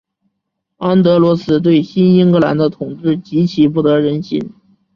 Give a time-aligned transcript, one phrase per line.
[0.77, 4.51] 安德罗斯对新英格兰的统治极其不得人心。